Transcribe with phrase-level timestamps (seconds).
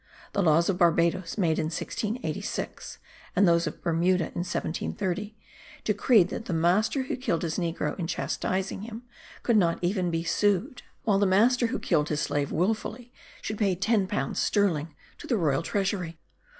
[0.33, 2.97] The laws of Barbadoes, made in 1686,
[3.35, 5.37] and those of Bermuda, in 1730,
[5.83, 9.03] decreed that the master who killed his negro in chastising him,
[9.43, 13.75] could not even be sued, while the master who killed his slave wilfully should pay
[13.75, 16.17] ten pounds sterling to the royal treasury.